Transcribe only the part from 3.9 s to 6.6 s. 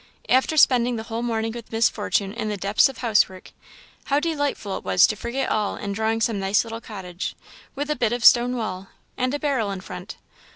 how delightful it was to forget all in drawing some